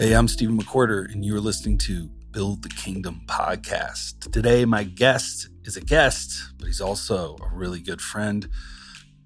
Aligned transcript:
Hey, 0.00 0.12
I'm 0.12 0.28
Stephen 0.28 0.56
McWhirter, 0.56 1.12
and 1.12 1.24
you're 1.24 1.40
listening 1.40 1.76
to 1.78 2.08
Build 2.30 2.62
the 2.62 2.68
Kingdom 2.68 3.22
podcast. 3.26 4.30
Today, 4.30 4.64
my 4.64 4.84
guest 4.84 5.48
is 5.64 5.76
a 5.76 5.80
guest, 5.80 6.52
but 6.56 6.68
he's 6.68 6.80
also 6.80 7.36
a 7.42 7.52
really 7.52 7.80
good 7.80 8.00
friend, 8.00 8.48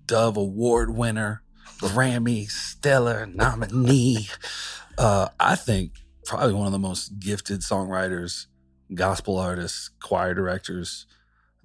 Dove 0.06 0.38
Award 0.38 0.96
winner, 0.96 1.42
Grammy 1.76 2.48
Stellar 2.48 3.26
nominee. 3.26 4.28
Uh, 4.96 5.28
I 5.38 5.56
think 5.56 5.92
probably 6.24 6.54
one 6.54 6.68
of 6.68 6.72
the 6.72 6.78
most 6.78 7.20
gifted 7.20 7.60
songwriters, 7.60 8.46
gospel 8.94 9.36
artists, 9.36 9.90
choir 10.00 10.32
directors 10.32 11.04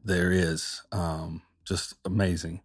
there 0.04 0.34
is. 0.34 0.82
Um, 0.92 1.44
just 1.64 1.96
amazing 2.04 2.62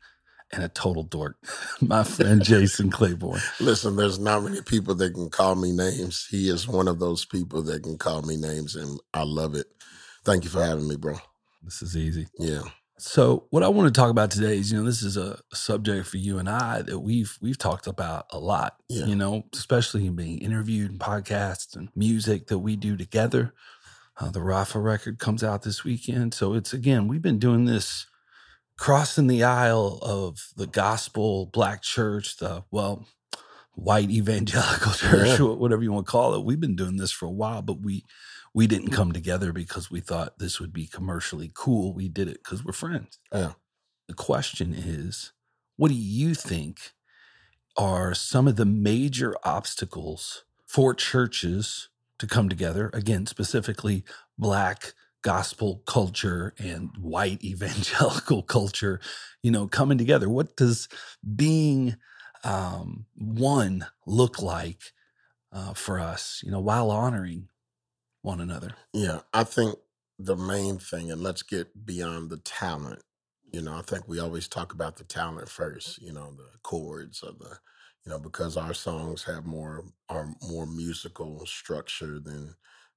and 0.52 0.62
a 0.62 0.68
total 0.68 1.02
dork. 1.02 1.36
My 1.80 2.04
friend 2.04 2.42
Jason 2.42 2.90
Clayborn. 2.90 3.42
Listen, 3.60 3.96
there's 3.96 4.18
not 4.18 4.44
many 4.44 4.62
people 4.62 4.94
that 4.96 5.14
can 5.14 5.30
call 5.30 5.54
me 5.54 5.72
names. 5.72 6.26
He 6.30 6.48
is 6.48 6.68
one 6.68 6.88
of 6.88 6.98
those 6.98 7.24
people 7.24 7.62
that 7.62 7.82
can 7.82 7.98
call 7.98 8.22
me 8.22 8.36
names, 8.36 8.76
and 8.76 9.00
I 9.14 9.22
love 9.22 9.54
it. 9.54 9.66
Thank 10.24 10.44
you 10.44 10.50
for 10.50 10.62
having 10.62 10.88
me, 10.88 10.96
bro. 10.96 11.16
This 11.62 11.82
is 11.82 11.96
easy. 11.96 12.28
Yeah. 12.38 12.62
So, 12.98 13.46
what 13.50 13.64
I 13.64 13.68
want 13.68 13.92
to 13.92 14.00
talk 14.00 14.10
about 14.10 14.30
today 14.30 14.58
is, 14.58 14.70
you 14.70 14.78
know, 14.78 14.84
this 14.84 15.02
is 15.02 15.16
a 15.16 15.40
subject 15.52 16.06
for 16.06 16.18
you 16.18 16.38
and 16.38 16.48
I 16.48 16.82
that 16.82 17.00
we've 17.00 17.36
we've 17.40 17.58
talked 17.58 17.88
about 17.88 18.26
a 18.30 18.38
lot. 18.38 18.76
Yeah. 18.88 19.06
You 19.06 19.16
know, 19.16 19.44
especially 19.54 20.06
in 20.06 20.14
being 20.14 20.38
interviewed 20.38 20.92
in 20.92 20.98
podcasts 20.98 21.74
and 21.74 21.88
music 21.96 22.46
that 22.46 22.58
we 22.58 22.76
do 22.76 22.96
together. 22.96 23.54
Uh, 24.20 24.30
the 24.30 24.42
Rafa 24.42 24.78
record 24.78 25.18
comes 25.18 25.42
out 25.42 25.62
this 25.62 25.82
weekend, 25.82 26.34
so 26.34 26.54
it's 26.54 26.72
again 26.72 27.08
we've 27.08 27.22
been 27.22 27.40
doing 27.40 27.64
this 27.64 28.06
crossing 28.78 29.26
the 29.26 29.44
aisle 29.44 29.98
of 30.02 30.48
the 30.56 30.66
gospel 30.66 31.46
black 31.46 31.82
church, 31.82 32.38
the 32.38 32.64
well, 32.70 33.06
white 33.74 34.10
evangelical 34.10 34.92
church, 34.96 35.38
Yeah. 35.38 35.46
whatever 35.46 35.82
you 35.82 35.92
want 35.92 36.06
to 36.06 36.10
call 36.10 36.34
it. 36.34 36.44
We've 36.44 36.60
been 36.60 36.76
doing 36.76 36.96
this 36.96 37.12
for 37.12 37.26
a 37.26 37.30
while, 37.30 37.62
but 37.62 37.80
we 37.80 38.04
we 38.54 38.66
didn't 38.66 38.90
mm. 38.90 38.94
come 38.94 39.12
together 39.12 39.52
because 39.52 39.90
we 39.90 40.00
thought 40.00 40.38
this 40.38 40.60
would 40.60 40.72
be 40.72 40.86
commercially 40.86 41.50
cool. 41.54 41.94
We 41.94 42.08
did 42.08 42.28
it 42.28 42.40
because 42.44 42.64
we're 42.64 42.72
friends. 42.72 43.18
Yeah. 43.32 43.52
The 44.08 44.14
question 44.14 44.74
is, 44.74 45.32
what 45.76 45.88
do 45.88 45.94
you 45.94 46.34
think 46.34 46.92
are 47.76 48.14
some 48.14 48.46
of 48.46 48.56
the 48.56 48.66
major 48.66 49.34
obstacles 49.44 50.44
for 50.66 50.92
churches 50.92 51.88
to 52.18 52.26
come 52.26 52.48
together? 52.50 52.90
Again, 52.92 53.26
specifically 53.26 54.04
black 54.36 54.92
gospel 55.22 55.82
culture 55.86 56.54
and 56.58 56.90
white 57.00 57.42
evangelical 57.44 58.42
culture, 58.42 59.00
you 59.42 59.50
know, 59.50 59.66
coming 59.66 59.98
together. 59.98 60.28
What 60.28 60.56
does 60.56 60.88
being 61.36 61.96
um, 62.44 63.06
one 63.14 63.86
look 64.06 64.42
like 64.42 64.80
uh, 65.52 65.74
for 65.74 66.00
us, 66.00 66.42
you 66.44 66.50
know, 66.50 66.60
while 66.60 66.90
honoring 66.90 67.48
one 68.22 68.40
another? 68.40 68.72
Yeah. 68.92 69.20
I 69.32 69.44
think 69.44 69.76
the 70.18 70.36
main 70.36 70.78
thing, 70.78 71.10
and 71.10 71.22
let's 71.22 71.42
get 71.42 71.86
beyond 71.86 72.30
the 72.30 72.38
talent. 72.38 73.02
You 73.52 73.62
know, 73.62 73.74
I 73.74 73.82
think 73.82 74.08
we 74.08 74.18
always 74.18 74.48
talk 74.48 74.72
about 74.72 74.96
the 74.96 75.04
talent 75.04 75.48
first, 75.48 76.00
you 76.00 76.12
know, 76.12 76.32
the 76.36 76.48
chords 76.62 77.22
or 77.22 77.32
the, 77.32 77.58
you 78.04 78.10
know, 78.10 78.18
because 78.18 78.56
our 78.56 78.74
songs 78.74 79.24
have 79.24 79.44
more 79.44 79.84
are 80.08 80.34
more 80.42 80.66
musical 80.66 81.44
structure 81.46 82.18
than, 82.18 82.54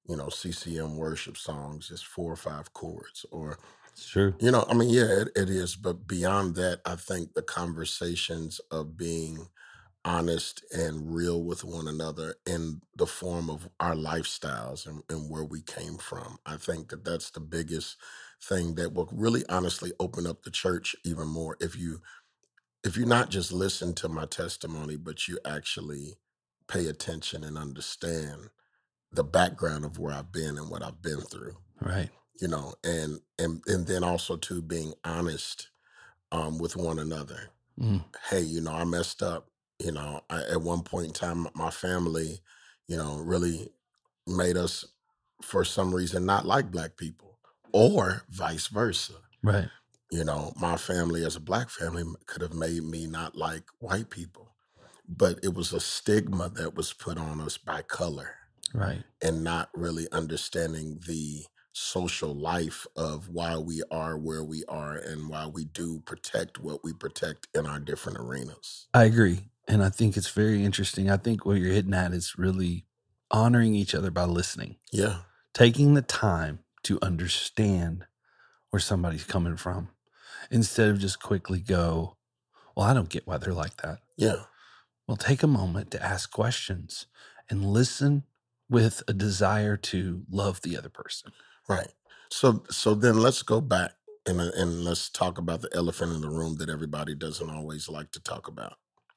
you 0.08 0.16
know, 0.16 0.28
CCM 0.30 0.96
worship 0.96 1.36
songs, 1.38 1.88
just 1.88 2.06
four 2.06 2.32
or 2.32 2.36
five 2.36 2.72
chords. 2.74 3.26
Or 3.32 3.58
It's 3.92 4.08
true. 4.08 4.36
You 4.38 4.50
know, 4.50 4.66
I 4.68 4.74
mean, 4.74 4.90
yeah, 4.90 5.04
it, 5.22 5.28
it 5.34 5.50
is. 5.50 5.76
But 5.76 6.06
beyond 6.06 6.56
that, 6.56 6.82
I 6.84 6.96
think 6.96 7.34
the 7.34 7.42
conversations 7.42 8.60
of 8.70 8.96
being 8.96 9.48
honest 10.04 10.64
and 10.72 11.14
real 11.14 11.42
with 11.44 11.64
one 11.64 11.88
another 11.88 12.36
in 12.46 12.82
the 12.96 13.06
form 13.06 13.50
of 13.50 13.68
our 13.80 13.94
lifestyles 13.94 14.86
and, 14.86 15.02
and 15.10 15.30
where 15.30 15.44
we 15.44 15.62
came 15.62 15.98
from, 15.98 16.38
I 16.46 16.56
think 16.56 16.90
that 16.90 17.04
that's 17.04 17.30
the 17.30 17.40
biggest 17.40 17.96
thing 18.42 18.76
that 18.76 18.94
will 18.94 19.08
really 19.12 19.44
honestly 19.48 19.92
open 20.00 20.26
up 20.26 20.44
the 20.44 20.50
church 20.52 20.96
even 21.04 21.28
more 21.28 21.56
if 21.60 21.76
you 21.78 22.00
if 22.84 22.96
you 22.96 23.06
not 23.06 23.30
just 23.30 23.52
listen 23.52 23.94
to 23.94 24.08
my 24.08 24.26
testimony 24.26 24.96
but 24.96 25.28
you 25.28 25.38
actually 25.46 26.14
pay 26.68 26.86
attention 26.86 27.44
and 27.44 27.58
understand 27.58 28.50
the 29.12 29.24
background 29.24 29.84
of 29.84 29.98
where 29.98 30.14
I've 30.14 30.32
been 30.32 30.58
and 30.58 30.70
what 30.70 30.82
I've 30.82 31.02
been 31.02 31.20
through 31.22 31.56
Right. 31.80 32.10
you 32.40 32.48
know 32.48 32.74
and 32.84 33.20
and 33.38 33.62
and 33.66 33.86
then 33.86 34.04
also 34.04 34.36
to 34.36 34.62
being 34.62 34.94
honest 35.04 35.68
um 36.32 36.58
with 36.58 36.76
one 36.76 36.98
another 36.98 37.50
Mm. 37.78 38.04
hey 38.30 38.40
you 38.40 38.60
know 38.62 38.72
i 38.72 38.84
messed 38.84 39.22
up 39.22 39.50
you 39.78 39.92
know 39.92 40.22
I, 40.30 40.44
at 40.44 40.62
one 40.62 40.82
point 40.82 41.06
in 41.08 41.12
time 41.12 41.46
my 41.54 41.70
family 41.70 42.40
you 42.88 42.96
know 42.96 43.18
really 43.18 43.70
made 44.26 44.56
us 44.56 44.86
for 45.42 45.64
some 45.64 45.94
reason 45.94 46.26
not 46.26 46.46
like 46.46 46.70
black 46.70 46.96
people 46.96 47.38
or 47.72 48.22
vice 48.30 48.68
versa 48.68 49.14
Right. 49.42 49.68
you 50.10 50.24
know 50.24 50.52
my 50.60 50.76
family 50.76 51.24
as 51.24 51.36
a 51.36 51.40
black 51.40 51.70
family 51.70 52.04
could 52.26 52.42
have 52.42 52.54
made 52.54 52.82
me 52.84 53.06
not 53.06 53.36
like 53.36 53.64
white 53.80 54.10
people 54.10 54.54
but 55.08 55.38
it 55.44 55.54
was 55.54 55.72
a 55.72 55.80
stigma 55.80 56.48
that 56.50 56.74
was 56.74 56.92
put 56.94 57.18
on 57.18 57.40
us 57.40 57.58
by 57.58 57.82
color 57.82 58.36
Right. 58.74 59.02
and 59.22 59.42
not 59.42 59.70
really 59.74 60.06
understanding 60.12 61.00
the 61.06 61.44
social 61.72 62.34
life 62.34 62.86
of 62.96 63.28
why 63.28 63.56
we 63.58 63.82
are 63.90 64.16
where 64.18 64.42
we 64.44 64.64
are 64.68 64.94
and 64.96 65.28
why 65.28 65.46
we 65.46 65.64
do 65.64 66.00
protect 66.06 66.58
what 66.58 66.82
we 66.84 66.92
protect 66.92 67.48
in 67.54 67.66
our 67.66 67.78
different 67.78 68.18
arenas. 68.18 68.88
I 68.94 69.04
agree. 69.04 69.50
And 69.68 69.82
I 69.82 69.90
think 69.90 70.16
it's 70.16 70.30
very 70.30 70.64
interesting. 70.64 71.10
I 71.10 71.16
think 71.18 71.44
what 71.44 71.58
you're 71.58 71.72
hitting 71.72 71.92
at 71.94 72.12
is 72.12 72.38
really 72.38 72.86
honoring 73.30 73.74
each 73.74 73.94
other 73.94 74.10
by 74.10 74.24
listening, 74.24 74.76
Yeah. 74.92 75.22
taking 75.52 75.94
the 75.94 76.02
time 76.02 76.60
to 76.84 76.98
understand 77.02 78.06
where 78.70 78.80
somebody's 78.80 79.24
coming 79.24 79.56
from 79.56 79.90
instead 80.50 80.88
of 80.88 80.98
just 80.98 81.20
quickly 81.20 81.60
go, 81.60 82.16
Well, 82.76 82.86
I 82.86 82.94
don't 82.94 83.08
get 83.08 83.26
why 83.26 83.38
they're 83.38 83.52
like 83.54 83.76
that. 83.82 83.98
Yeah. 84.16 84.44
Well, 85.08 85.16
take 85.16 85.42
a 85.42 85.46
moment 85.48 85.90
to 85.92 86.02
ask 86.02 86.30
questions 86.30 87.06
and 87.50 87.64
listen 87.64 88.24
with 88.70 89.02
a 89.08 89.14
desire 89.14 89.76
to 89.78 90.22
love 90.30 90.62
the 90.62 90.78
other 90.78 90.90
person. 90.90 91.32
Right. 91.68 91.88
So 92.30 92.64
so 92.70 92.94
then 92.94 93.20
let's 93.20 93.42
go 93.42 93.60
back 93.60 93.92
and 94.26 94.40
uh, 94.40 94.50
and 94.56 94.84
let's 94.84 95.10
talk 95.10 95.38
about 95.38 95.62
the 95.62 95.70
elephant 95.74 96.12
in 96.14 96.22
the 96.22 96.30
room 96.30 96.56
that 96.58 96.70
everybody 96.70 97.14
doesn't 97.14 97.50
always 97.50 97.88
like 97.88 98.12
to 98.12 98.20
talk 98.20 98.48
about. 98.48 98.74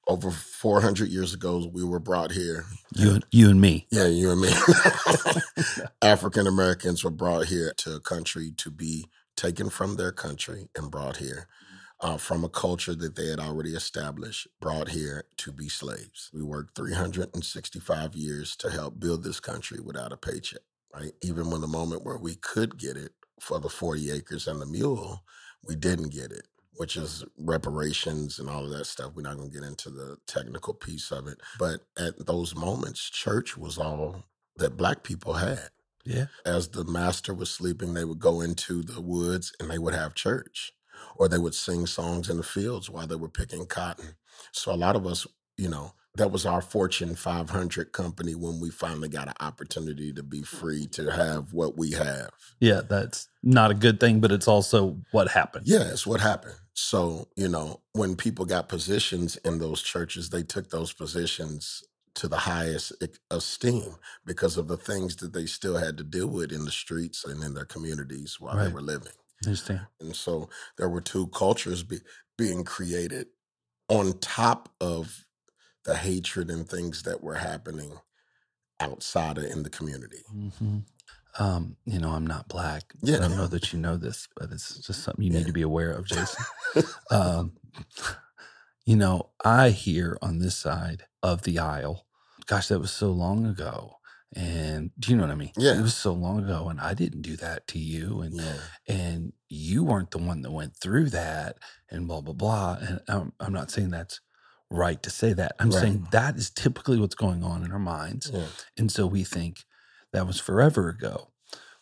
Over 0.08 0.32
400 0.32 1.10
years 1.10 1.34
ago 1.34 1.70
we 1.74 1.84
were 1.84 2.00
brought 2.00 2.32
here. 2.34 2.66
You 2.96 3.12
and 3.16 3.26
you 3.32 3.50
and 3.50 3.62
me. 3.62 3.88
Yeah, 3.92 4.08
you 4.08 4.32
and 4.32 4.42
me. 4.42 4.52
African 6.04 6.48
Americans 6.48 7.04
were 7.04 7.12
brought 7.12 7.48
here 7.48 7.74
to 7.80 7.96
a 7.96 8.02
country 8.02 8.52
to 8.58 8.72
be 8.72 9.08
taken 9.38 9.70
from 9.70 9.96
their 9.98 10.12
country 10.12 10.70
and 10.78 10.92
brought 10.92 11.18
here 11.18 11.48
uh, 12.02 12.18
from 12.18 12.44
a 12.44 12.50
culture 12.50 12.96
that 12.96 13.16
they 13.16 13.28
had 13.28 13.40
already 13.40 13.72
established, 13.76 14.48
brought 14.62 14.90
here 14.90 15.26
to 15.38 15.52
be 15.52 15.70
slaves. 15.70 16.30
We 16.34 16.44
worked 16.44 16.76
365 16.76 18.16
years 18.16 18.56
to 18.58 18.70
help 18.72 19.00
build 19.00 19.24
this 19.24 19.40
country 19.40 19.80
without 19.80 20.14
a 20.14 20.18
paycheck, 20.18 20.62
right? 20.94 21.14
Even 21.24 21.50
when 21.52 21.62
the 21.62 21.68
moment 21.68 22.06
where 22.06 22.18
we 22.18 22.36
could 22.36 22.78
get 22.78 22.98
it 22.98 23.14
for 23.40 23.60
the 23.60 23.70
40 23.70 24.12
acres 24.12 24.48
and 24.48 24.62
the 24.62 24.66
mule, 24.66 25.24
we 25.68 25.76
didn't 25.76 26.10
get 26.14 26.32
it. 26.32 26.48
Which 26.78 26.96
is 26.98 27.26
reparations 27.40 28.40
and 28.40 28.50
all 28.50 28.66
of 28.66 28.72
that 28.72 28.86
stuff. 28.86 29.14
We're 29.16 29.24
not 29.24 29.38
going 29.38 29.50
to 29.52 29.60
get 29.60 29.68
into 29.68 29.90
the 29.90 30.18
technical 30.28 30.74
piece 30.76 31.12
of 31.12 31.28
it. 31.28 31.42
But 31.60 31.82
at 31.98 32.26
those 32.28 32.56
moments, 32.56 33.10
church 33.10 33.58
was 33.58 33.78
all 33.80 34.24
that 34.58 34.78
black 34.78 35.04
people 35.04 35.34
had. 35.34 35.70
Yeah. 36.06 36.28
As 36.46 36.70
the 36.70 36.86
master 36.86 37.34
was 37.34 37.52
sleeping, 37.52 37.94
they 37.94 38.06
would 38.06 38.20
go 38.20 38.42
into 38.42 38.84
the 38.84 39.02
woods 39.02 39.54
and 39.60 39.70
they 39.70 39.80
would 39.80 39.94
have 39.94 40.16
church, 40.16 40.74
or 41.18 41.28
they 41.28 41.38
would 41.38 41.56
sing 41.56 41.86
songs 41.86 42.30
in 42.30 42.38
the 42.38 42.44
fields 42.44 42.90
while 42.90 43.08
they 43.08 43.16
were 43.16 43.30
picking 43.30 43.66
cotton. 43.66 44.16
So 44.52 44.74
a 44.74 44.76
lot 44.76 44.96
of 44.96 45.06
us, 45.06 45.28
you 45.58 45.70
know, 45.70 45.94
that 46.16 46.32
was 46.32 46.46
our 46.46 46.62
Fortune 46.62 47.16
500 47.16 47.92
company 47.92 48.36
when 48.36 48.60
we 48.60 48.70
finally 48.72 49.10
got 49.10 49.28
an 49.28 49.36
opportunity 49.40 50.12
to 50.14 50.24
be 50.24 50.42
free 50.42 50.88
to 50.88 51.12
have 51.12 51.54
what 51.54 51.78
we 51.78 51.92
have. 51.92 52.32
Yeah. 52.60 52.82
That's 52.88 53.28
not 53.44 53.72
a 53.72 53.76
good 53.76 54.00
thing, 54.00 54.20
but 54.20 54.32
it's 54.32 54.48
also 54.48 54.98
what 55.12 55.30
happened. 55.30 55.68
Yeah, 55.68 55.84
it's 55.84 56.08
what 56.08 56.20
happened. 56.20 56.56
So, 56.74 57.28
you 57.36 57.48
know, 57.48 57.82
when 57.94 58.16
people 58.16 58.46
got 58.46 58.70
positions 58.70 59.38
in 59.38 59.60
those 59.60 59.82
churches, 59.82 60.30
they 60.30 60.44
took 60.44 60.70
those 60.70 60.94
positions 60.94 61.84
to 62.16 62.28
the 62.28 62.38
highest 62.38 62.92
esteem 63.32 63.96
because 64.26 64.58
of 64.58 64.68
the 64.68 64.78
things 64.78 65.16
that 65.18 65.32
they 65.32 65.46
still 65.46 65.78
had 65.78 65.98
to 65.98 66.04
deal 66.04 66.28
with 66.28 66.52
in 66.52 66.66
the 66.66 66.72
streets 66.72 67.24
and 67.24 67.44
in 67.44 67.54
their 67.54 67.66
communities 67.66 68.38
while 68.40 68.58
they 68.58 68.72
were 68.72 68.82
living. 68.82 69.14
And 70.02 70.16
so 70.16 70.50
there 70.78 70.90
were 70.90 71.02
two 71.02 71.28
cultures 71.28 71.84
be, 71.84 72.00
being 72.38 72.64
created 72.64 73.28
on 73.90 74.20
top 74.20 74.70
of 74.82 75.26
the 75.86 75.96
hatred 75.98 76.50
and 76.52 76.68
things 76.70 77.04
that 77.04 77.24
were 77.24 77.36
happening 77.36 77.94
outside 78.80 79.38
of 79.38 79.46
in 79.46 79.64
the 79.64 79.70
community. 79.70 80.24
hmm 80.30 80.80
Um, 81.40 81.78
you 81.86 82.00
know, 82.00 82.12
I'm 82.12 82.28
not 82.28 82.48
black. 82.50 82.94
Yeah. 83.04 83.18
I 83.18 83.20
don't 83.22 83.38
know 83.38 83.48
that 83.48 83.74
you 83.74 83.80
know 83.80 83.98
this, 83.98 84.28
but 84.36 84.52
it's 84.52 84.80
just 84.80 85.04
something 85.04 85.24
you 85.26 85.32
Yeah. 85.32 85.40
need 85.40 85.48
to 85.48 85.54
be 85.54 85.62
aware 85.64 85.92
of, 85.92 86.06
Jason. 86.06 86.46
um, 87.12 87.54
you 88.86 88.96
know, 88.98 89.32
I 89.46 89.72
hear 89.72 90.18
on 90.22 90.40
this 90.40 90.58
side 90.58 91.04
of 91.24 91.44
the 91.44 91.60
aisle, 91.60 92.08
gosh, 92.48 92.70
that 92.70 92.80
was 92.80 92.92
so 92.92 93.12
long 93.12 93.46
ago. 93.46 93.99
And 94.36 94.92
do 95.00 95.12
you 95.12 95.18
know 95.18 95.24
what 95.24 95.32
I 95.32 95.36
mean? 95.36 95.52
Yeah. 95.58 95.78
It 95.80 95.82
was 95.82 95.96
so 95.98 96.14
long 96.14 96.44
ago 96.44 96.70
and 96.70 96.80
I 96.80 96.94
didn't 96.94 97.24
do 97.24 97.36
that 97.38 97.68
to 97.70 97.80
you. 97.80 98.22
And 98.22 98.36
Yeah. 98.36 98.58
and 98.88 99.34
you 99.50 99.84
weren't 99.84 100.12
the 100.12 100.18
one 100.20 100.42
that 100.44 100.52
went 100.52 100.76
through 100.76 101.10
that 101.10 101.58
and 101.90 102.08
blah 102.08 102.22
blah 102.22 102.34
blah 102.34 102.78
and 102.82 103.00
i'm, 103.08 103.34
I'm 103.40 103.54
not 103.54 103.72
saying 103.72 103.90
that's 103.90 104.20
right 104.70 105.02
to 105.04 105.10
say 105.10 105.34
that 105.34 105.54
i'm 105.60 105.72
Right. 105.72 105.82
saying 105.82 106.08
that 106.12 106.38
is 106.38 106.50
typically 106.52 107.00
what's 107.00 107.16
going 107.16 107.44
on 107.44 107.64
in 107.64 107.72
our 107.72 107.80
minds 107.80 108.30
Yeah. 108.34 108.48
and 108.78 108.92
so 108.92 109.08
we 109.08 109.24
think 109.24 109.66
that 110.14 110.28
was 110.28 110.40
forever 110.40 110.90
ago 110.90 111.32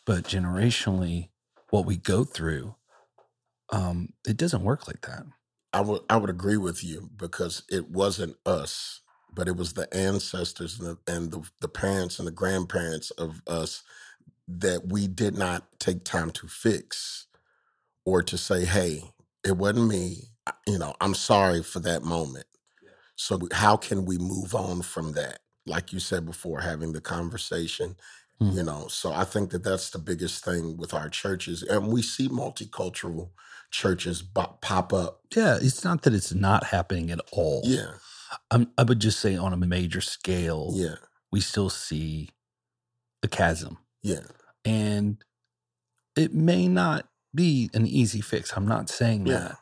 but 0.06 0.24
generationally 0.24 1.30
what 1.70 1.86
we 1.86 1.96
go 1.96 2.24
through 2.24 2.76
um 3.70 4.10
it 4.26 4.36
doesn't 4.36 4.64
work 4.64 4.86
like 4.86 5.02
that 5.02 5.24
I 5.72 5.82
would 5.82 6.02
I 6.08 6.16
would 6.16 6.30
agree 6.30 6.56
with 6.56 6.82
you 6.82 7.10
because 7.16 7.62
it 7.68 7.90
wasn't 7.90 8.36
us, 8.46 9.02
but 9.34 9.48
it 9.48 9.56
was 9.56 9.74
the 9.74 9.92
ancestors 9.94 10.80
and 10.80 10.88
the, 11.06 11.12
and 11.12 11.30
the, 11.32 11.42
the 11.60 11.68
parents 11.68 12.18
and 12.18 12.28
the 12.28 12.32
grandparents 12.32 13.10
of 13.12 13.42
us 13.46 13.82
that 14.48 14.88
we 14.88 15.06
did 15.08 15.36
not 15.38 15.64
take 15.80 16.04
time 16.04 16.30
to 16.32 16.48
fix 16.48 17.26
or 18.04 18.22
to 18.22 18.38
say, 18.38 18.64
"Hey, 18.64 19.02
it 19.44 19.56
wasn't 19.56 19.88
me. 19.88 20.24
You 20.66 20.78
know, 20.78 20.94
I'm 21.00 21.14
sorry 21.14 21.62
for 21.62 21.80
that 21.80 22.02
moment." 22.04 22.46
So 23.16 23.40
how 23.52 23.76
can 23.76 24.04
we 24.04 24.18
move 24.18 24.54
on 24.54 24.82
from 24.82 25.12
that? 25.12 25.40
Like 25.66 25.92
you 25.92 26.00
said 26.00 26.26
before, 26.26 26.60
having 26.60 26.92
the 26.92 27.00
conversation, 27.00 27.96
Hmm. 28.40 28.52
you 28.52 28.62
know. 28.64 28.88
So 28.88 29.12
I 29.12 29.24
think 29.24 29.50
that 29.50 29.64
that's 29.64 29.90
the 29.90 29.98
biggest 29.98 30.44
thing 30.44 30.76
with 30.76 30.94
our 30.94 31.08
churches, 31.10 31.62
and 31.62 31.88
we 31.88 32.02
see 32.02 32.28
multicultural 32.28 33.30
churches 33.70 34.22
pop 34.22 34.92
up. 34.92 35.22
yeah 35.36 35.58
it's 35.60 35.84
not 35.84 36.02
that 36.02 36.14
it's 36.14 36.34
not 36.34 36.64
happening 36.64 37.10
at 37.10 37.20
all 37.32 37.62
Yeah, 37.64 37.92
I'm, 38.50 38.70
i 38.78 38.82
would 38.82 39.00
just 39.00 39.20
say 39.20 39.36
on 39.36 39.52
a 39.52 39.56
major 39.56 40.00
scale 40.00 40.72
yeah, 40.74 40.96
we 41.32 41.40
still 41.40 41.70
see 41.70 42.30
a 43.22 43.28
chasm 43.28 43.78
yeah. 44.02 44.20
and 44.64 45.22
it 46.16 46.34
may 46.34 46.68
not 46.68 47.08
be 47.34 47.70
an 47.74 47.86
easy 47.86 48.20
fix. 48.20 48.56
I'm 48.56 48.66
not 48.66 48.88
saying 48.88 49.26
Yeah. 49.26 49.38
that, 49.38 49.58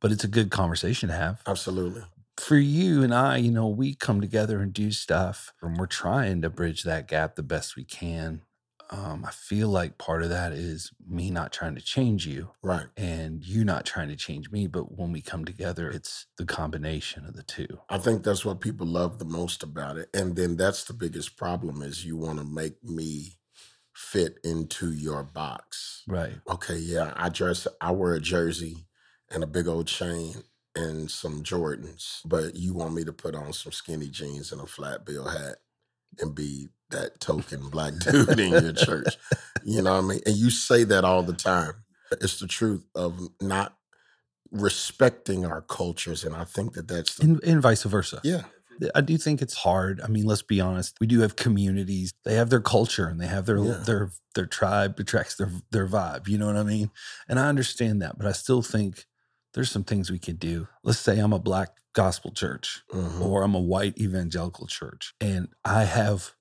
but 0.00 0.12
it's 0.12 0.24
a 0.24 0.28
good 0.28 0.50
conversation 0.50 1.08
to 1.08 1.14
have. 1.14 1.42
Absolutely. 1.46 2.04
For 2.36 2.56
you 2.56 3.02
and 3.02 3.14
I, 3.14 3.38
you 3.38 3.50
know, 3.50 3.66
we 3.66 3.94
come 3.94 4.20
together 4.20 4.60
and 4.60 4.72
do 4.72 4.92
stuff, 4.92 5.52
and 5.62 5.76
we're 5.78 5.86
trying 5.86 6.42
to 6.42 6.50
bridge 6.50 6.82
that 6.84 7.08
gap 7.08 7.34
the 7.34 7.42
best 7.42 7.76
we 7.76 7.84
can. 7.84 8.42
Um, 8.90 9.24
I 9.26 9.30
feel 9.32 9.68
like 9.68 9.98
part 9.98 10.22
of 10.22 10.30
that 10.30 10.52
is 10.52 10.92
me 11.06 11.30
not 11.30 11.52
trying 11.52 11.74
to 11.76 11.80
change 11.82 12.26
you 12.26 12.50
Right. 12.62 12.86
and 12.96 13.44
you 13.44 13.64
not 13.64 13.86
trying 13.86 14.08
to 14.08 14.16
change 14.16 14.50
me. 14.50 14.66
But 14.66 14.96
when 14.98 15.12
we 15.12 15.22
come 15.22 15.44
together, 15.44 15.90
it's 15.90 16.26
the 16.38 16.46
combination 16.46 17.26
of 17.26 17.34
the 17.34 17.42
two. 17.42 17.80
I 17.88 17.98
think 17.98 18.22
that's 18.24 18.44
what 18.44 18.60
people 18.60 18.86
love 18.86 19.18
the 19.18 19.24
most 19.24 19.62
about 19.62 19.98
it. 19.98 20.08
And 20.14 20.36
then 20.36 20.56
that's 20.56 20.84
the 20.84 20.94
biggest 20.94 21.36
problem 21.36 21.82
is 21.82 22.04
you 22.06 22.16
want 22.16 22.38
to 22.38 22.44
make 22.44 22.82
me 22.84 23.38
fit 23.94 24.38
into 24.44 24.92
your 24.92 25.22
box. 25.24 26.04
Right. 26.06 26.34
Okay, 26.48 26.76
yeah, 26.78 27.12
I 27.16 27.28
dress 27.28 27.66
I 27.80 27.92
wear 27.92 28.14
a 28.14 28.20
jersey 28.20 28.86
and 29.30 29.42
a 29.42 29.46
big 29.48 29.68
old 29.68 29.86
chain 29.88 30.44
and 30.76 31.10
some 31.10 31.42
Jordans, 31.42 32.20
but 32.24 32.54
you 32.56 32.74
want 32.74 32.94
me 32.94 33.04
to 33.04 33.12
put 33.12 33.34
on 33.34 33.52
some 33.52 33.72
skinny 33.72 34.08
jeans 34.08 34.52
and 34.52 34.60
a 34.60 34.66
flat 34.66 35.04
bill 35.06 35.28
hat 35.28 35.56
and 36.20 36.34
be 36.34 36.68
that 36.90 37.20
token 37.20 37.68
black 37.68 37.94
dude 37.98 38.38
in 38.38 38.62
your 38.62 38.72
church. 38.72 39.16
You 39.64 39.82
know 39.82 39.94
what 39.96 40.04
I 40.04 40.08
mean? 40.08 40.20
And 40.26 40.36
you 40.36 40.50
say 40.50 40.84
that 40.84 41.04
all 41.04 41.22
the 41.22 41.32
time. 41.32 41.72
It's 42.12 42.38
the 42.38 42.46
truth 42.46 42.84
of 42.94 43.20
not 43.40 43.76
respecting 44.50 45.44
our 45.44 45.60
cultures. 45.62 46.24
And 46.24 46.34
I 46.34 46.44
think 46.44 46.74
that 46.74 46.88
that's 46.88 47.16
the, 47.16 47.24
And, 47.24 47.44
and 47.44 47.60
vice 47.62 47.82
versa. 47.82 48.20
yeah, 48.22 48.42
I 48.94 49.00
do 49.00 49.16
think 49.18 49.42
it's 49.42 49.54
hard. 49.54 50.00
I 50.00 50.06
mean, 50.08 50.24
let's 50.24 50.42
be 50.42 50.60
honest. 50.60 50.96
We 51.00 51.06
do 51.06 51.20
have 51.20 51.34
communities. 51.36 52.12
They 52.24 52.34
have 52.34 52.50
their 52.50 52.60
culture 52.60 53.08
and 53.08 53.20
they 53.20 53.26
have 53.26 53.46
their 53.46 53.58
Yeah. 53.58 53.82
their 53.86 54.10
their 54.34 54.46
tribe 54.46 55.00
attracts 55.00 55.36
their 55.36 55.50
their 55.70 55.88
vibe. 55.88 56.28
You 56.28 56.38
know 56.38 56.46
what 56.46 56.56
I 56.56 56.62
mean? 56.62 56.90
And 57.28 57.38
I 57.40 57.48
understand 57.48 58.02
that, 58.02 58.18
but 58.18 58.26
I 58.26 58.32
still 58.32 58.62
think 58.62 59.06
there's 59.54 59.70
some 59.70 59.84
things 59.84 60.10
we 60.10 60.18
could 60.18 60.38
do. 60.38 60.68
Let's 60.84 60.98
say 60.98 61.18
I'm 61.18 61.32
a 61.32 61.38
black 61.38 61.70
gospel 61.94 62.30
church 62.30 62.82
mhm, 62.92 63.22
or 63.22 63.42
I'm 63.42 63.54
a 63.54 63.60
white 63.60 63.98
evangelical 63.98 64.66
church 64.66 65.14
and 65.18 65.48
I 65.64 65.84
have 65.84 66.32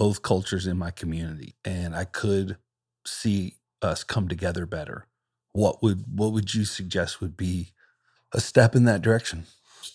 both 0.00 0.22
cultures 0.22 0.66
in 0.66 0.78
my 0.78 0.90
community 0.92 1.56
and 1.66 1.94
I 1.94 2.06
could 2.06 2.58
see 3.06 3.56
us 3.82 4.04
come 4.04 4.28
together 4.28 4.66
better. 4.66 5.08
What 5.52 5.84
would 5.84 6.06
what 6.18 6.32
would 6.32 6.54
you 6.54 6.64
suggest 6.64 7.20
would 7.22 7.36
be 7.36 7.74
a 8.32 8.40
step 8.40 8.76
in 8.76 8.84
that 8.86 9.02
direction? 9.02 9.46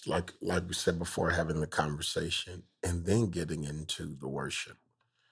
like 0.08 0.34
like 0.42 0.68
we 0.68 0.76
said 0.76 1.00
before, 1.00 1.32
having 1.32 1.62
the 1.62 1.68
conversation 1.68 2.64
and 2.84 3.06
then 3.06 3.32
getting 3.32 3.66
into 3.66 4.16
the 4.20 4.30
worship 4.30 4.78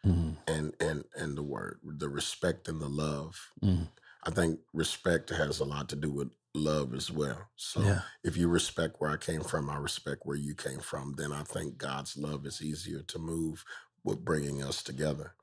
Mhm. 0.06 0.38
and 0.48 0.76
and 0.82 1.06
and 1.16 1.38
the 1.38 1.44
word, 1.44 1.80
the 1.84 2.10
respect 2.10 2.68
and 2.70 2.82
the 2.82 2.90
love. 2.90 3.52
Mhm. 3.64 3.90
I 4.24 4.32
think 4.32 4.62
respect 4.74 5.30
has 5.32 5.60
a 5.60 5.66
lot 5.66 5.90
to 5.90 5.98
do 5.98 6.12
with 6.12 6.32
love 6.56 6.96
as 6.96 7.12
well. 7.12 7.50
So 7.58 7.82
Yeah. 7.82 8.04
if 8.24 8.38
you 8.38 8.50
respect 8.50 8.98
where 9.00 9.12
I 9.12 9.18
came 9.18 9.44
from, 9.44 9.70
I 9.70 9.78
respect 9.78 10.22
where 10.26 10.38
you 10.38 10.56
came 10.56 10.82
from. 10.82 11.14
Then 11.18 11.32
I 11.34 11.44
think 11.44 11.78
God's 11.78 12.18
love 12.18 12.46
is 12.48 12.62
easier 12.62 13.04
to 13.04 13.20
move 13.20 13.66
with 14.04 14.24
bringing 14.26 14.64
us 14.64 14.84
together. 14.84 15.36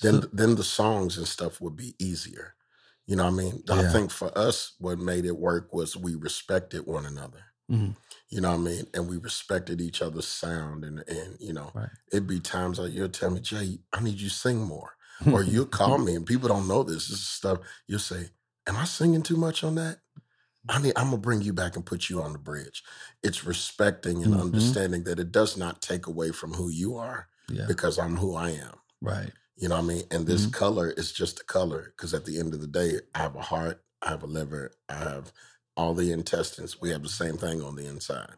Then 0.00 0.22
So- 0.22 0.28
then 0.32 0.54
the 0.54 0.64
songs 0.64 1.16
and 1.18 1.28
stuff 1.28 1.60
would 1.60 1.76
be 1.76 1.94
easier. 1.98 2.54
You 3.06 3.16
know 3.16 3.24
what 3.24 3.34
I 3.34 3.36
mean? 3.36 3.62
I 3.68 3.92
think 3.92 4.10
for 4.10 4.36
us, 4.36 4.72
what 4.78 4.98
made 4.98 5.24
it 5.26 5.36
work 5.38 5.72
was 5.72 5.96
we 5.96 6.14
respected 6.14 6.86
one 6.86 7.06
another. 7.06 7.44
Mhm. 7.70 7.96
You 8.28 8.40
know 8.40 8.50
what 8.50 8.58
I 8.60 8.62
mean? 8.62 8.86
And 8.94 9.08
we 9.08 9.16
respected 9.18 9.80
each 9.80 10.02
other's 10.02 10.26
sound 10.26 10.84
and 10.84 11.00
and 11.08 11.36
you 11.40 11.52
know, 11.52 11.70
Right. 11.74 11.90
it'd 12.10 12.26
be 12.26 12.40
times 12.40 12.78
like 12.78 12.92
you'll 12.92 13.08
tell 13.08 13.30
me, 13.30 13.40
Jay, 13.40 13.80
I 13.92 14.00
need 14.00 14.18
you 14.20 14.28
to 14.28 14.34
sing 14.34 14.62
more. 14.64 14.96
Or 15.26 15.42
you'll 15.42 15.66
call 15.66 15.98
me 15.98 16.14
and 16.14 16.26
people 16.26 16.48
don't 16.48 16.68
know 16.68 16.82
this. 16.82 17.08
This 17.08 17.18
is 17.20 17.28
stuff 17.28 17.58
you'll 17.86 17.98
say, 18.00 18.30
Am 18.68 18.76
I 18.76 18.84
singing 18.84 19.22
too 19.22 19.36
much 19.36 19.62
on 19.62 19.76
that? 19.76 20.00
I 20.68 20.80
need 20.80 20.94
I'm 20.96 21.06
gonna 21.10 21.18
bring 21.18 21.42
you 21.42 21.52
back 21.52 21.76
and 21.76 21.86
put 21.86 22.10
you 22.10 22.20
on 22.20 22.32
the 22.32 22.38
bridge. 22.40 22.82
It's 23.22 23.44
respecting 23.44 24.24
and 24.24 24.34
Mhm. 24.34 24.40
understanding 24.40 25.04
that 25.04 25.20
it 25.20 25.30
does 25.30 25.56
not 25.56 25.80
take 25.80 26.08
away 26.08 26.32
from 26.32 26.54
who 26.54 26.68
you 26.68 26.96
are 26.96 27.28
yeah. 27.50 27.66
because 27.68 27.98
I'm 27.98 28.16
who 28.16 28.36
I 28.36 28.50
am. 28.50 28.74
Right. 29.02 29.32
You 29.56 29.68
know 29.68 29.76
what 29.76 29.84
I 29.84 29.88
mean? 29.88 30.02
And 30.10 30.26
this 30.26 30.46
Mhm. 30.46 30.52
color 30.52 30.90
is 30.90 31.12
just 31.12 31.40
a 31.40 31.44
color 31.44 31.92
because 31.96 32.14
at 32.14 32.24
the 32.26 32.38
end 32.38 32.54
of 32.54 32.60
the 32.60 32.66
day, 32.66 33.00
I 33.14 33.20
have 33.20 33.36
a 33.36 33.42
heart, 33.42 33.84
I 34.02 34.10
have 34.10 34.22
a 34.22 34.26
liver, 34.28 34.72
I 34.88 34.94
have 34.96 35.32
all 35.76 35.94
the 35.94 36.12
intestines. 36.12 36.80
We 36.80 36.90
have 36.90 37.02
the 37.02 37.08
same 37.08 37.38
thing 37.38 37.62
on 37.62 37.76
the 37.76 37.86
inside. 37.86 38.34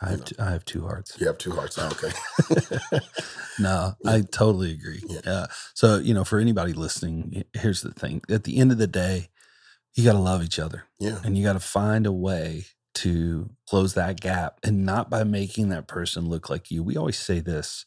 I 0.00 0.10
have 0.10 0.24
two, 0.24 0.36
I 0.38 0.50
have 0.52 0.64
two 0.64 0.82
hearts. 0.82 1.16
You 1.20 1.26
have 1.28 1.38
two 1.38 1.52
hearts. 1.52 1.78
Ah, 1.78 1.90
Okay. 1.90 3.00
no, 3.58 3.94
Yeah. 4.04 4.12
I 4.12 4.20
totally 4.22 4.72
agree. 4.72 5.02
Yeah. 5.08 5.20
Yeah. 5.24 5.46
So, 5.74 5.98
you 5.98 6.14
know, 6.14 6.24
for 6.24 6.38
anybody 6.38 6.72
listening, 6.72 7.44
here's 7.54 7.82
the 7.82 7.92
thing. 7.92 8.22
At 8.30 8.44
the 8.44 8.58
end 8.58 8.72
of 8.72 8.78
the 8.78 8.86
day, 8.88 9.28
you 9.94 10.04
got 10.04 10.12
to 10.12 10.18
love 10.18 10.42
each 10.44 10.58
other 10.58 10.84
yeah. 11.00 11.18
and 11.24 11.36
you 11.36 11.44
got 11.44 11.54
to 11.54 11.60
find 11.60 12.06
a 12.06 12.12
way 12.12 12.66
to 12.96 13.50
close 13.68 13.94
that 13.94 14.20
gap 14.20 14.60
and 14.64 14.86
not 14.86 15.10
by 15.10 15.24
making 15.24 15.70
that 15.70 15.88
person 15.88 16.28
look 16.28 16.50
like 16.50 16.70
you. 16.70 16.82
We 16.82 16.96
always 16.96 17.18
say 17.18 17.40
this 17.40 17.86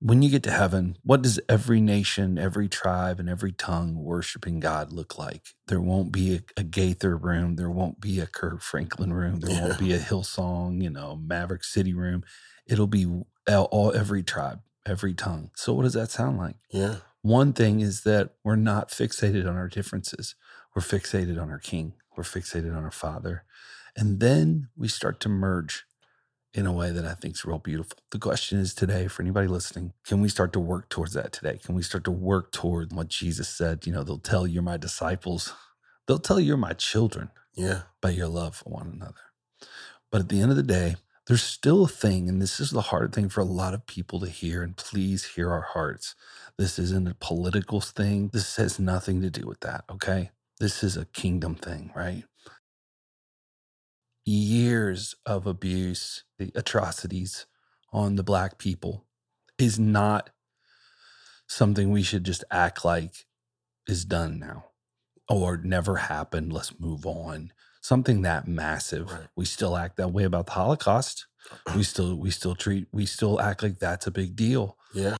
when 0.00 0.22
you 0.22 0.30
get 0.30 0.42
to 0.44 0.50
heaven, 0.50 0.96
what 1.02 1.20
does 1.22 1.38
every 1.48 1.80
nation, 1.80 2.38
every 2.38 2.68
tribe, 2.68 3.20
and 3.20 3.28
every 3.28 3.52
tongue 3.52 3.96
worshiping 3.96 4.58
God 4.58 4.92
look 4.92 5.18
like? 5.18 5.54
There 5.68 5.80
won't 5.80 6.10
be 6.10 6.36
a, 6.36 6.40
a 6.56 6.62
Gaither 6.62 7.16
room. 7.16 7.56
There 7.56 7.70
won't 7.70 8.00
be 8.00 8.18
a 8.18 8.26
Kirk 8.26 8.62
Franklin 8.62 9.12
room. 9.12 9.40
There 9.40 9.50
Yeah. 9.54 9.62
won't 9.68 9.78
be 9.78 9.92
a 9.92 9.98
Hillsong, 9.98 10.82
you 10.82 10.90
know, 10.90 11.16
Maverick 11.16 11.64
City 11.64 11.92
room. 11.92 12.24
It'll 12.66 12.86
be 12.86 13.04
all, 13.48 13.64
all 13.70 13.94
every 13.94 14.22
tribe, 14.22 14.60
every 14.86 15.12
tongue. 15.12 15.50
So, 15.54 15.74
what 15.74 15.82
does 15.82 15.94
that 15.94 16.10
sound 16.10 16.38
like? 16.38 16.56
Yeah. 16.70 16.96
One 17.22 17.52
thing 17.52 17.80
is 17.80 18.02
that 18.04 18.30
we're 18.42 18.56
not 18.56 18.88
fixated 18.90 19.46
on 19.46 19.56
our 19.56 19.68
differences. 19.68 20.34
We're 20.74 20.82
fixated 20.82 21.40
on 21.40 21.50
our 21.50 21.58
King. 21.58 21.92
We're 22.16 22.24
fixated 22.24 22.74
on 22.74 22.84
our 22.84 22.90
Father. 22.90 23.44
And 23.96 24.20
then 24.20 24.68
we 24.76 24.88
start 24.88 25.20
to 25.20 25.28
merge 25.28 25.84
in 26.54 26.66
a 26.66 26.72
way 26.72 26.90
that 26.90 27.04
I 27.06 27.14
think 27.14 27.34
is 27.34 27.44
real 27.44 27.58
beautiful. 27.58 27.98
The 28.10 28.18
question 28.18 28.58
is 28.58 28.74
today, 28.74 29.08
for 29.08 29.22
anybody 29.22 29.48
listening, 29.48 29.92
can 30.06 30.20
we 30.20 30.28
start 30.28 30.52
to 30.54 30.60
work 30.60 30.88
towards 30.88 31.14
that 31.14 31.32
today? 31.32 31.58
Can 31.64 31.74
we 31.74 31.82
start 31.82 32.04
to 32.04 32.10
work 32.10 32.52
toward 32.52 32.92
what 32.92 33.08
Jesus 33.08 33.48
said? 33.48 33.86
You 33.86 33.92
know, 33.92 34.04
they'll 34.04 34.18
tell 34.18 34.46
you're 34.46 34.62
my 34.62 34.76
disciples, 34.76 35.54
they'll 36.06 36.18
tell 36.18 36.40
you're 36.40 36.56
my 36.56 36.72
children 36.74 37.30
Yeah. 37.54 37.82
by 38.00 38.10
your 38.10 38.28
love 38.28 38.56
for 38.56 38.70
one 38.70 38.88
another. 38.92 39.14
But 40.10 40.22
at 40.22 40.30
the 40.30 40.40
end 40.40 40.50
of 40.52 40.56
the 40.56 40.64
day, 40.64 40.96
there's 41.26 41.42
still 41.44 41.84
a 41.84 41.88
thing, 41.88 42.28
and 42.28 42.42
this 42.42 42.60
is 42.60 42.70
the 42.70 42.82
hard 42.82 43.14
thing 43.14 43.28
for 43.28 43.40
a 43.40 43.44
lot 43.44 43.74
of 43.74 43.86
people 43.86 44.20
to 44.20 44.28
hear, 44.30 44.62
and 44.62 44.76
please 44.76 45.24
hear 45.36 45.50
our 45.52 45.62
hearts. 45.62 46.16
This 46.58 46.78
isn't 46.78 47.08
a 47.08 47.14
political 47.14 47.80
thing. 47.80 48.30
This 48.32 48.56
has 48.56 48.80
nothing 48.80 49.22
to 49.22 49.30
do 49.30 49.46
with 49.46 49.60
that, 49.60 49.84
okay? 49.90 50.30
This 50.60 50.82
is 50.84 50.96
a 50.96 51.06
kingdom 51.06 51.54
thing, 51.56 51.92
right? 51.96 52.24
Years 54.24 55.14
of 55.26 55.46
abuse, 55.46 56.24
the 56.38 56.52
atrocities 56.54 57.46
on 57.92 58.16
the 58.16 58.22
black 58.22 58.58
people 58.58 59.06
is 59.58 59.78
not 59.78 60.30
something 61.46 61.90
we 61.90 62.02
should 62.02 62.24
just 62.24 62.44
act 62.50 62.84
like 62.84 63.26
is 63.88 64.04
done 64.04 64.38
now 64.38 64.66
or 65.28 65.56
never 65.56 65.96
happened. 65.96 66.52
Let's 66.52 66.78
move 66.78 67.06
on. 67.06 67.52
Something 67.80 68.22
that 68.22 68.46
massive. 68.46 69.10
Right. 69.10 69.26
We 69.36 69.44
still 69.46 69.76
act 69.76 69.96
that 69.96 70.12
way 70.12 70.24
about 70.24 70.46
the 70.46 70.52
Holocaust. 70.52 71.26
We 71.74 71.82
still 71.84 72.14
we 72.16 72.30
still 72.30 72.54
treat 72.54 72.88
we 72.92 73.06
still 73.06 73.40
act 73.40 73.62
like 73.62 73.78
that's 73.78 74.06
a 74.06 74.10
big 74.10 74.36
deal. 74.36 74.76
Yeah. 74.92 75.16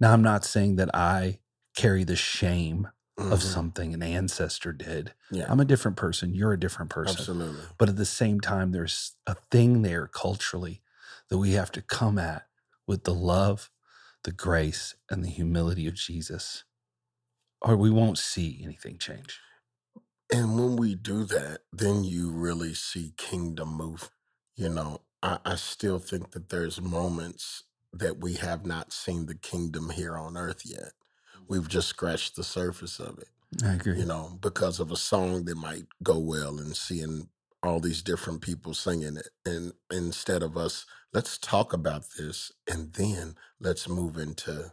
Now, 0.00 0.12
I'm 0.12 0.22
not 0.22 0.44
saying 0.44 0.76
that 0.76 0.94
I 0.94 1.40
carry 1.76 2.04
the 2.04 2.16
shame 2.16 2.88
Mhm. 3.18 3.32
of 3.32 3.42
something 3.42 3.94
an 3.94 4.02
ancestor 4.02 4.72
did. 4.72 5.14
Yeah, 5.30 5.52
I'm 5.52 5.60
a 5.60 5.64
different 5.64 5.96
person. 5.96 6.34
You're 6.34 6.52
a 6.54 6.60
different 6.60 6.90
person. 6.90 7.28
absolutely. 7.28 7.68
But 7.78 7.88
at 7.88 7.96
the 7.96 8.06
same 8.06 8.40
time, 8.40 8.72
there's 8.72 9.16
a 9.26 9.36
thing 9.50 9.82
there 9.82 10.06
culturally 10.08 10.82
that 11.28 11.38
we 11.38 11.52
have 11.52 11.72
to 11.72 11.82
come 11.82 12.18
at 12.18 12.48
with 12.86 13.04
the 13.04 13.14
love, 13.14 13.70
the 14.24 14.32
grace, 14.32 14.96
and 15.10 15.24
the 15.24 15.28
humility 15.30 15.86
of 15.88 15.94
Jesus, 15.94 16.64
or 17.62 17.76
we 17.76 17.90
won't 17.90 18.18
see 18.18 18.60
anything 18.64 18.98
change. 18.98 19.40
And 20.32 20.56
when 20.58 20.76
we 20.76 20.94
do 20.94 21.24
that, 21.24 21.62
then 21.72 22.04
you 22.04 22.30
really 22.30 22.74
see 22.74 23.14
kingdom 23.16 23.74
move. 23.76 24.10
You 24.56 24.68
know, 24.70 25.02
I, 25.22 25.38
I 25.44 25.56
still 25.56 25.98
think 25.98 26.32
that 26.32 26.48
there's 26.50 26.80
moments 26.80 27.64
that 27.92 28.18
we 28.20 28.34
have 28.34 28.66
not 28.66 28.92
seen 28.92 29.26
the 29.26 29.34
kingdom 29.34 29.90
here 29.90 30.16
on 30.16 30.36
earth 30.36 30.62
yet. 30.64 30.92
Mm-hmm. 31.36 31.44
We've 31.48 31.68
just 31.68 31.88
scratched 31.88 32.36
the 32.36 32.44
surface 32.44 33.00
of 33.00 33.18
it, 33.18 33.28
I 33.64 33.74
agree. 33.74 33.98
you 33.98 34.06
know, 34.06 34.38
because 34.40 34.80
of 34.80 34.90
a 34.92 34.96
song 34.96 35.44
that 35.46 35.56
might 35.56 35.86
go 36.02 36.18
well 36.18 36.58
and 36.58 36.76
seeing 36.76 37.28
all 37.62 37.80
these 37.80 38.02
different 38.02 38.42
people 38.42 38.74
singing 38.74 39.16
it. 39.16 39.28
And 39.44 39.72
instead 39.90 40.42
of 40.42 40.56
us, 40.56 40.86
let's 41.12 41.38
talk 41.38 41.72
about 41.72 42.04
this 42.18 42.52
and 42.70 42.92
then 42.94 43.36
let's 43.60 43.88
move 43.88 44.16
into 44.18 44.72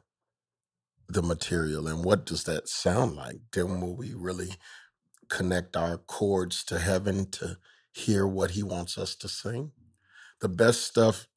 the 1.10 1.24
material 1.24 1.88
and 1.88 2.04
what 2.04 2.26
does 2.26 2.46
that 2.46 2.70
sound 2.70 3.16
like? 3.16 3.38
Then 3.54 3.82
will 3.82 3.96
we 3.96 4.14
really 4.14 4.50
connect 5.30 5.76
our 5.76 5.98
chords 5.98 6.64
to 6.66 6.80
heaven 6.80 7.30
to 7.32 7.58
hear 7.94 8.28
what 8.28 8.52
he 8.52 8.64
wants 8.64 8.98
us 8.98 9.16
to 9.16 9.28
sing. 9.28 9.72
The 10.42 10.50
best 10.50 10.84
stuff 10.84 11.28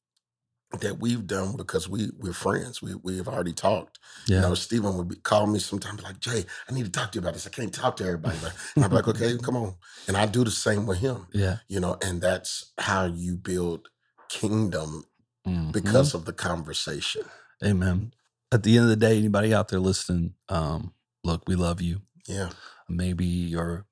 that 0.79 0.99
we've 0.99 1.27
done 1.27 1.55
because 1.57 1.89
we 1.89 2.09
we're 2.17 2.33
friends. 2.33 2.81
We 2.81 2.95
we've 2.95 3.27
already 3.27 3.53
talked. 3.53 3.99
You 4.27 4.41
know, 4.41 4.53
Stephen 4.55 4.95
would 4.97 5.09
be, 5.09 5.15
call 5.17 5.47
me 5.47 5.59
sometimes 5.59 6.01
like, 6.03 6.19
Jay, 6.19 6.45
I 6.69 6.73
need 6.73 6.85
to 6.85 6.91
talk 6.91 7.11
to 7.11 7.17
you 7.17 7.21
about 7.21 7.33
this. 7.33 7.45
I 7.45 7.49
can't 7.49 7.73
talk 7.73 7.97
to 7.97 8.05
everybody. 8.05 8.37
But 8.41 8.53
and 8.75 8.85
I'm 8.85 8.91
like, 8.91 9.07
okay, 9.07 9.37
come 9.37 9.57
on. 9.57 9.75
And 10.07 10.15
I 10.15 10.25
do 10.25 10.43
the 10.43 10.51
same 10.51 10.85
with 10.85 10.99
him. 10.99 11.27
yeah. 11.33 11.57
You 11.67 11.79
know, 11.81 11.97
and 12.03 12.21
that's 12.21 12.71
how 12.77 13.05
you 13.05 13.35
build 13.35 13.89
kingdom 14.29 15.05
Mhm. 15.47 15.71
because 15.71 16.13
of 16.13 16.25
the 16.25 16.33
conversation. 16.33 17.23
Amen. 17.63 18.13
At 18.51 18.63
the 18.63 18.75
end 18.77 18.83
of 18.83 18.89
the 18.89 18.95
day, 18.95 19.17
anybody 19.17 19.53
out 19.53 19.69
there 19.69 19.79
listening, 19.79 20.35
um, 20.49 20.93
look, 21.23 21.43
we 21.47 21.55
love 21.55 21.81
you. 21.81 22.01
Yeah. 22.27 22.49
Maybe 22.87 23.25
you're 23.25 23.85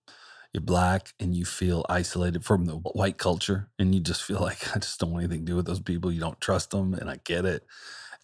you're 0.54 0.62
black 0.62 1.14
and 1.20 1.36
you 1.36 1.46
feel 1.46 1.86
isolated 1.90 2.46
from 2.46 2.66
the 2.66 2.76
white 2.76 3.18
culture 3.18 3.70
and 3.80 3.94
you 3.96 4.02
just 4.02 4.24
feel 4.24 4.42
like 4.42 4.76
I 4.76 4.80
just 4.80 5.00
don't 5.00 5.12
want 5.12 5.26
anything 5.26 5.46
to 5.46 5.52
do 5.52 5.56
with 5.58 5.68
those 5.68 5.82
people. 5.82 6.12
You 6.12 6.22
don't 6.22 6.42
trust 6.42 6.72
them, 6.72 6.94
and 6.94 7.10
I 7.10 7.20
get 7.26 7.46
it. 7.46 7.66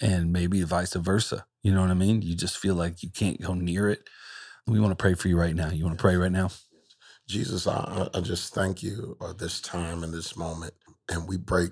And 0.01 0.33
maybe 0.33 0.61
vice 0.63 0.93
versa. 0.95 1.45
You 1.63 1.73
know 1.73 1.81
what 1.81 1.91
I 1.91 1.95
mean? 1.95 2.21
You 2.21 2.35
just 2.35 2.57
feel 2.57 2.75
like 2.75 3.03
you 3.03 3.09
can't 3.09 3.41
go 3.41 3.53
near 3.53 3.89
it. 3.89 4.09
We 4.67 4.79
want 4.79 4.91
to 4.91 5.01
pray 5.01 5.15
for 5.15 5.27
you 5.29 5.37
right 5.39 5.55
now. 5.55 5.69
You 5.71 5.85
want 5.85 5.97
to 5.97 6.01
pray 6.01 6.17
right 6.17 6.31
now? 6.31 6.51
Jesus, 7.27 7.67
I, 7.67 8.09
I 8.13 8.21
just 8.21 8.53
thank 8.53 8.83
you 8.83 9.15
for 9.19 9.33
this 9.33 9.61
time 9.61 10.03
and 10.03 10.13
this 10.13 10.37
moment. 10.37 10.73
And 11.09 11.27
we 11.27 11.37
break 11.37 11.71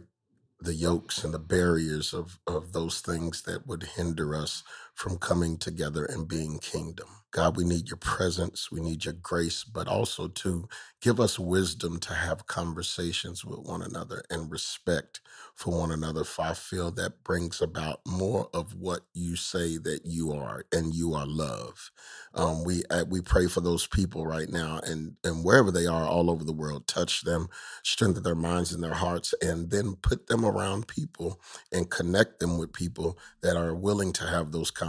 the 0.62 0.74
yokes 0.76 1.24
and 1.24 1.34
the 1.34 1.40
barriers 1.40 2.14
of, 2.14 2.40
of 2.48 2.74
those 2.74 3.02
things 3.02 3.44
that 3.44 3.68
would 3.68 3.84
hinder 3.84 4.36
us 4.36 4.64
from 4.96 5.18
coming 5.18 5.58
together 5.58 6.06
and 6.06 6.28
being 6.28 6.60
kingdom. 6.60 7.08
God, 7.32 7.58
we 7.58 7.66
need 7.66 7.90
your 7.90 7.98
presence. 7.98 8.72
We 8.72 8.82
need 8.82 9.06
your 9.06 9.16
grace, 9.16 9.64
but 9.64 9.88
also 9.88 10.28
to 10.30 10.70
give 11.02 11.20
us 11.20 11.40
wisdom 11.40 12.00
to 12.02 12.14
have 12.14 12.48
conversations 12.48 13.46
with 13.46 13.60
one 13.60 13.82
another 13.82 14.24
and 14.30 14.52
respect 14.52 15.22
for 15.56 15.80
one 15.80 15.92
another. 15.92 16.24
For 16.26 16.44
I 16.44 16.54
feel 16.54 16.92
that 16.92 17.24
brings 17.24 17.62
about 17.62 18.02
more 18.08 18.50
of 18.54 18.76
what 18.76 19.02
you 19.14 19.36
say 19.38 19.78
that 19.78 20.02
you 20.06 20.34
are, 20.34 20.66
and 20.74 20.94
you 20.94 21.14
are 21.14 21.28
love. 21.28 21.92
Um, 22.36 22.64
we 22.66 22.84
uh, 22.90 23.06
we 23.10 23.22
pray 23.22 23.48
for 23.48 23.62
those 23.62 23.88
people 23.88 24.28
right 24.28 24.50
now, 24.50 24.80
and 24.86 25.16
and 25.24 25.44
wherever 25.46 25.72
they 25.72 25.88
are, 25.88 26.06
all 26.06 26.32
over 26.32 26.44
the 26.44 26.54
world, 26.54 26.88
touch 26.88 27.24
them, 27.24 27.50
strengthen 27.84 28.24
their 28.24 28.36
minds 28.36 28.74
and 28.74 28.84
their 28.84 28.96
hearts, 28.96 29.34
and 29.42 29.72
then 29.72 29.96
put 30.02 30.28
them 30.28 30.46
around 30.46 30.88
people 30.88 31.42
and 31.74 31.90
connect 31.92 32.40
them 32.40 32.58
with 32.58 32.74
people 32.74 33.18
that 33.42 33.58
are 33.58 33.76
willing 33.76 34.14
to 34.14 34.28
have 34.28 34.52
those 34.52 34.72
conversations, 34.72 34.83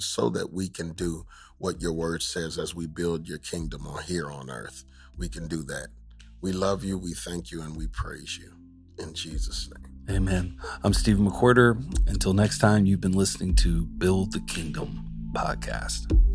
so 0.00 0.30
that 0.30 0.52
we 0.52 0.68
can 0.68 0.92
do 0.92 1.26
what 1.58 1.80
your 1.80 1.92
word 1.92 2.22
says 2.22 2.58
as 2.58 2.74
we 2.74 2.86
build 2.86 3.28
your 3.28 3.38
kingdom 3.38 3.86
on 3.86 4.02
here 4.02 4.30
on 4.30 4.50
earth. 4.50 4.84
We 5.16 5.28
can 5.28 5.48
do 5.48 5.62
that. 5.64 5.88
We 6.40 6.52
love 6.52 6.84
you, 6.84 6.98
we 6.98 7.14
thank 7.14 7.50
you, 7.50 7.62
and 7.62 7.76
we 7.76 7.86
praise 7.86 8.38
you 8.38 8.52
in 8.98 9.14
Jesus' 9.14 9.70
name. 9.70 10.16
Amen. 10.16 10.58
I'm 10.82 10.92
Stephen 10.92 11.30
McWhirter. 11.30 11.76
Until 12.08 12.34
next 12.34 12.58
time, 12.58 12.86
you've 12.86 13.00
been 13.00 13.12
listening 13.12 13.54
to 13.56 13.86
Build 13.86 14.32
the 14.32 14.40
Kingdom 14.40 15.04
podcast. 15.32 16.31